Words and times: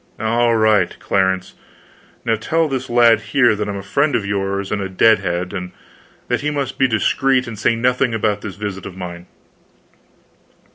"All 0.19 0.55
right, 0.55 0.97
Clarence; 0.99 1.53
now 2.25 2.33
tell 2.33 2.67
this 2.67 2.89
lad 2.89 3.19
here 3.21 3.55
that 3.55 3.69
I'm 3.69 3.77
a 3.77 3.83
friend 3.83 4.15
of 4.15 4.25
yours 4.25 4.71
and 4.71 4.81
a 4.81 4.89
dead 4.89 5.19
head; 5.19 5.53
and 5.53 5.71
that 6.27 6.41
he 6.41 6.49
must 6.49 6.79
be 6.79 6.87
discreet 6.87 7.45
and 7.45 7.59
say 7.59 7.75
nothing 7.75 8.11
about 8.15 8.41
this 8.41 8.55
visit 8.55 8.87
of 8.87 8.97
mine." 8.97 9.27